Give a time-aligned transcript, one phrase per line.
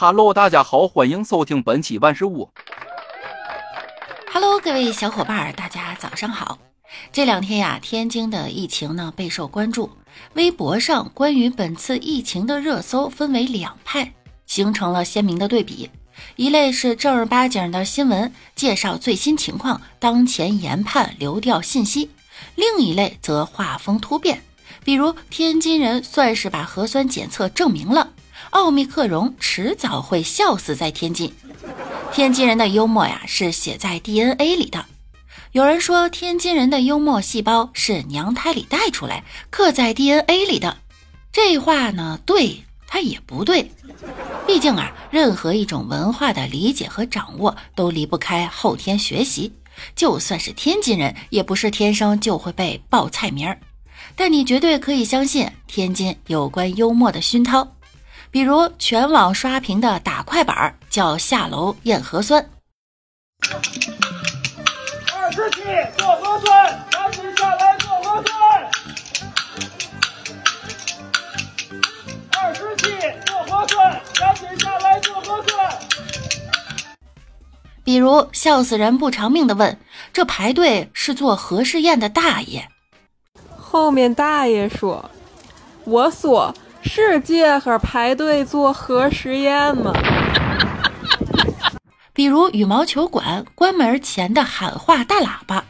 [0.00, 2.48] 哈喽大家好，欢迎收听本期万事屋。
[4.32, 6.56] 哈喽各位小伙伴，大家早上好。
[7.12, 9.90] 这两天呀，天津的疫情呢备受关注，
[10.32, 14.14] 微博上关于本次疫情的热搜分为两派，
[14.46, 15.90] 形成了鲜明的对比。
[16.36, 22.08] 一类是正儿八经的新闻，介绍最新情况、当前研判、流调信息；
[22.54, 24.42] 另一类则画风突变，
[24.82, 28.14] 比如天津人算是把核酸检测证明了。
[28.50, 31.32] 奥密克戎迟早会笑死在天津。
[32.12, 34.86] 天津人的幽默呀，是写在 DNA 里的。
[35.52, 40.78] 有人说天津人的幽默细胞是娘胎里带出来，刻在 DNA 里的。
[41.32, 43.70] 这话呢，对，它也不对。
[44.46, 49.52] 毕竟啊，任何一种文化的理解和掌握都离不开后天学习。
[49.94, 53.58] 就算是天津人，也不是天生就会背报菜名儿。
[54.16, 57.76] 但你绝对可以相信，天津有关幽默的熏陶。
[58.32, 62.48] 比如全网刷屏的打快板叫下楼验核酸。
[65.12, 65.62] 二十七
[65.98, 68.36] 做核酸，赶紧下来做核酸。
[72.40, 72.84] 二十七
[73.26, 75.78] 做核酸，赶紧下来做核酸。
[77.82, 79.76] 比如笑死人不偿命的问
[80.12, 82.68] ：“这排队是做核试验的大爷？”
[83.58, 85.10] 后面大爷说
[85.82, 89.92] ：“我说。”是这呵排队做核实验吗？
[92.12, 95.64] 比如羽毛球馆关门前的喊话大喇叭。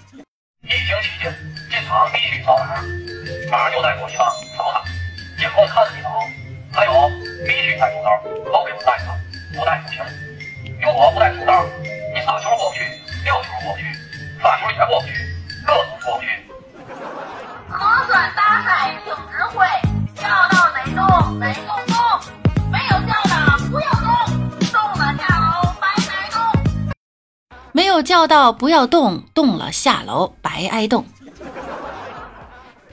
[0.62, 1.33] 疫情期间
[1.70, 2.83] 进场必须扫码，
[3.50, 4.83] 码就在国旗上，扫它。
[5.39, 6.08] 监控看你扫，
[6.72, 6.92] 还有
[7.47, 9.17] 必须戴口罩，都给我戴上，
[9.55, 10.02] 不戴不行。
[10.80, 11.64] 如果不戴口罩，
[12.14, 12.84] 你打球过不去，
[13.24, 13.84] 吊球过不去，
[14.41, 15.12] 发球也过不去，
[28.11, 31.05] 叫到不要动，动了下楼白挨冻。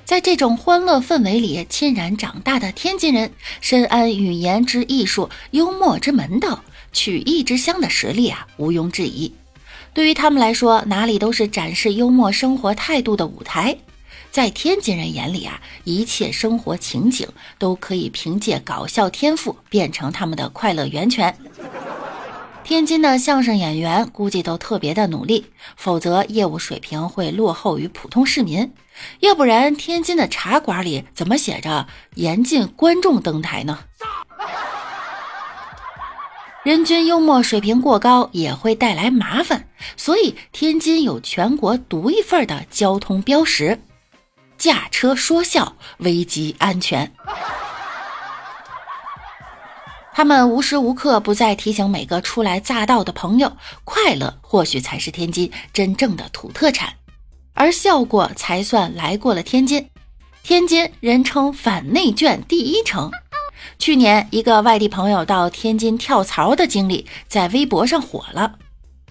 [0.06, 9.34] 在这种欢乐氛围里亲然长大的天津人，深谙语言之艺术、幽默之门道、曲艺之乡的实力啊，毋庸置疑。
[9.92, 13.76] 对于他们来说，哪里都是展示幽默生活态度的舞台。
[14.30, 17.28] 在天津人眼里啊，一切生活情景
[17.58, 21.36] 都可以凭借搞笑天赋变成他们的快乐源泉。
[22.68, 25.46] 天津的相声演员估计都特别的努力，
[25.78, 28.74] 否则业务水平会落后于普通市民。
[29.22, 33.80] 要不然，天津的茶馆里怎么写着“严禁观众登台”呢？
[36.66, 43.80] 人均幽默水平过高也会带来麻烦，所以天津有全国独一份的交通标识。
[44.58, 47.14] 驾车说笑，危机安全。
[50.18, 56.92] 他们无时无刻不在提醒每个初来乍到的朋友，快乐或许才是天津真正的土特产，
[57.54, 59.88] 而笑过才算来过了天津。
[60.42, 63.12] 天津人称反内卷第一城。
[63.78, 68.56] 去年，一个外地朋友到天津跳槽的经历在微博上火了。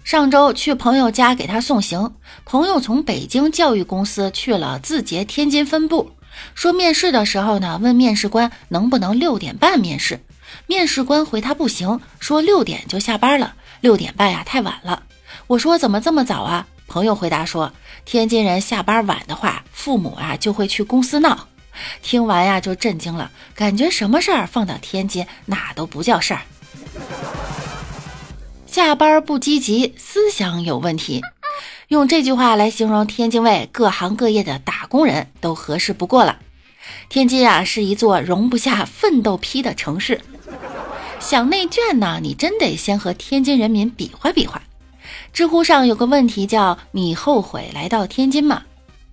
[0.03, 6.11] 上周去朋友家给他送行，朋友从北京教育公司去了字节天津分部，
[6.55, 10.19] 说面试的时候呢，问面试官能不能六点半面试，
[10.65, 15.03] 面试官回他不行，说六点就下班了，六点半呀太晚了。
[15.47, 16.67] 我说怎么这么早啊？
[16.87, 17.73] 朋友回答说，
[18.05, 21.47] 天津人下班晚的话，父母啊就会去公司闹。
[22.01, 26.41] 听完呀就震惊了，感觉什么事儿放到天津那都不叫事儿。
[28.65, 31.21] 下班不积极，思想有问题。
[31.87, 36.39] 用这句话来形容天津卫各行各业的打工人都合适不过了。
[37.07, 40.19] 天津啊，是一座容不下奋斗批的城市。
[41.21, 44.61] 想内卷呢，你真得先和天津人民比划比划。
[45.31, 48.63] 知乎上有个问题叫“你后悔来到天津吗？”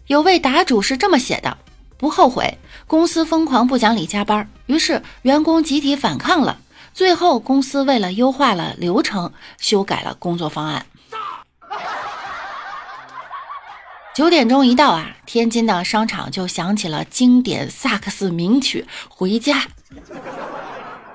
[0.09, 1.57] 有位答主是这么写的
[1.97, 2.59] ：“不后悔，
[2.89, 6.59] 公司疯狂不讲理加班，于是员工集体反抗了。”
[6.93, 10.87] 最后，公司为了优化了流程，修改了工作方案。
[14.15, 19.59] 九点钟一到啊，天津的商场就响起了经典萨克斯名曲《回家》。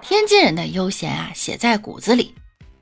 [0.02, 2.36] 天津人的悠闲啊，写在骨子里。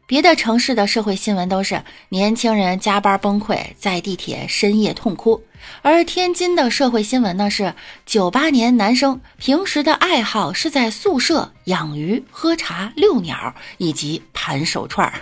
[0.08, 5.44] 别的城市的社会新闻都是年轻人加班崩溃，在地铁深夜痛哭，
[5.84, 7.76] 而天津的社会新闻呢是
[8.08, 15.14] 九八年男生平时的爱好是在宿舍养鱼、喝茶、遛鸟以及盘手串儿。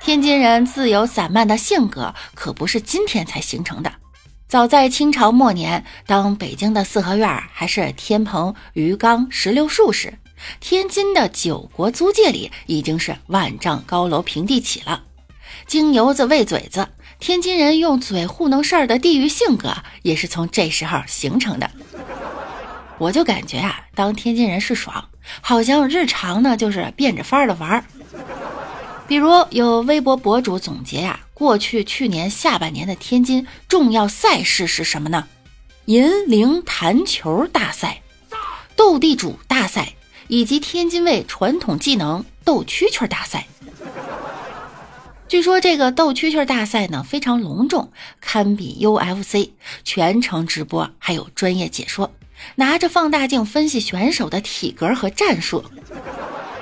[0.00, 3.92] 天津人自由散漫的性格可不是今天才形成的，
[4.48, 10.14] 早在清朝末年，当北京的四合院还是天棚、鱼缸、石榴树时。
[10.60, 15.02] 天津的九国租界里已经是万丈高楼平地起了。
[15.66, 21.68] 京油子喂嘴子，天津人用嘴糊弄事儿的地域性格也是从这时候形成的。
[22.98, 25.08] 我就感觉啊，当天津人是爽，
[25.40, 27.84] 好像日常呢就是变着法儿的玩儿。
[29.08, 35.26] 比如有微博博主总结呀，过去去年下半年的天津重要赛事是什么呢？
[35.86, 38.02] 银铃弹球大赛、
[38.76, 39.94] 斗地主大赛
[40.28, 43.46] 以及天津卫传统技能斗蛐蛐大赛。
[45.26, 47.90] 据说这个斗蛐蛐大赛呢非常隆重，
[48.20, 49.52] 堪比 UFC，
[49.84, 52.12] 全程直播，还有专业解说，
[52.56, 55.64] 拿着放大镜分析选手的体格和战术。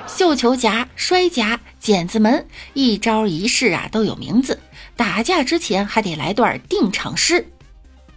[0.07, 4.59] 绣球夹、摔夹、剪子门，一招一式啊都有名字。
[4.95, 7.47] 打架之前还得来段定场诗：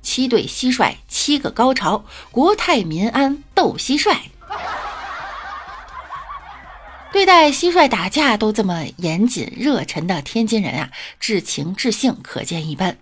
[0.02, 4.16] 七对蟋蟀，七个高潮，国泰民安斗蟋蟀。
[7.12, 12.98] 对待蟋蟀打架都这么严谨热忱的天津人啊，至情至性可见一斑。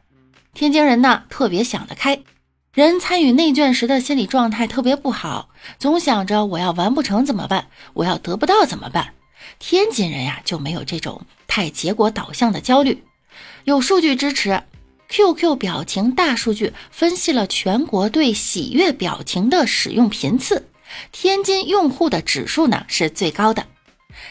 [0.54, 2.22] 天津人呢特别想得开，
[2.72, 9.12] 人参与内卷时的心理状态特别不好，总想着我要完不成怎么办，我要得不到怎么办。
[9.58, 13.02] 天津人呀就没有这种太结果导向的焦虑。
[13.64, 14.62] 有数据支持
[15.08, 20.68] ，QQ 表情大数据分析了全国对喜悦表情的使用频次，
[21.12, 23.66] 天津用户的指数呢是最高的。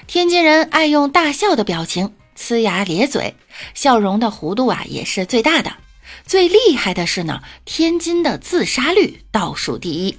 [0.07, 3.35] 天津人爱用大笑的表情，呲牙咧嘴，
[3.73, 5.77] 笑容的弧度啊也是最大的。
[6.25, 10.17] 最厉害的是呢，天津的自杀率倒数第一。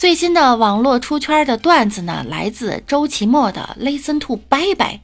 [0.00, 5.00] 最新的网络出圈的段子呢，来自周奇墨的 “Listen to 拜拜”。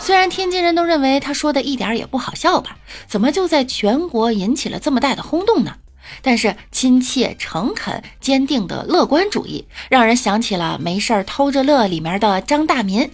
[0.00, 5.74] 虽然天津人都认为他说的一点也不好笑吧，怎么就在全国引起了这么大的轰动呢？
[6.22, 13.10] 但是亲切、诚恳、坚定的乐观主义，让人想起了《没事儿偷着乐》里面的张大民，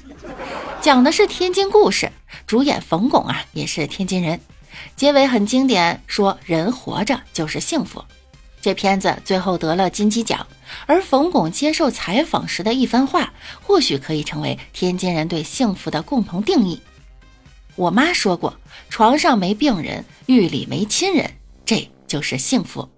[0.80, 2.12] 讲的是天津故事，
[2.46, 4.40] 主演冯巩啊也是天津人，
[4.94, 8.04] 结尾很经典，说人活着就是幸福。
[8.62, 10.46] 这片子最后得了金鸡奖，
[10.86, 16.80] 而冯巩接受采访时的一番话，或许可以成为天津人对幸福的共同定义。
[17.76, 18.58] 我妈说过
[18.90, 21.30] ：“床上没病人，狱里没亲人，
[21.64, 22.88] 这就是幸福。”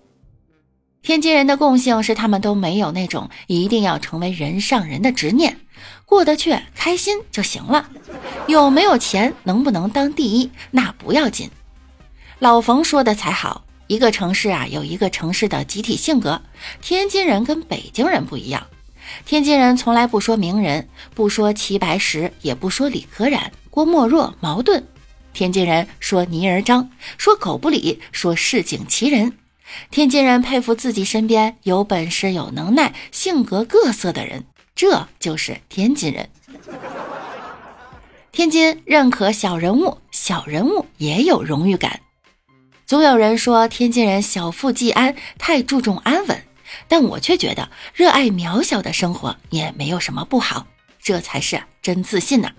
[1.03, 5.59] 天津人的共性是，他们都没有那种一定要成为人上人的执念，
[6.05, 7.89] 过得去开心就行了。
[8.49, 11.49] 有没有钱，能不能当第一，那不要紧。
[12.41, 13.65] 老冯说的才好。
[13.93, 16.41] 一个城市啊，有一个城市的集体性格。
[16.81, 18.67] 天津人跟北京人不一样，
[19.27, 24.83] 天津人从来不说名人，不说齐白石，也不说李可染、郭沫若、茅盾。
[25.35, 29.35] 天津人说泥人张，说狗不理，说市井奇人。
[29.91, 36.31] 天津人佩服自己身边有本事、有能耐、性格各色的人，这就是天津人。
[38.31, 42.01] 天津认可小人物，小人物也有荣誉感。
[42.93, 46.43] 总有人说天津人小富即安，太注重安稳，
[46.89, 50.67] 但我却觉得热爱渺小的生活也没有什么不好，
[51.01, 52.51] 这才是真自信呢。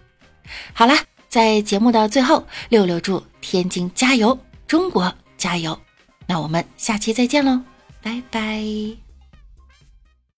[0.74, 0.96] 好了，
[1.30, 4.36] 在节目的最后，六六祝天津加油，
[4.66, 5.80] 中国加油！
[6.26, 7.62] 那我们下期再见喽，
[8.02, 9.03] 拜拜。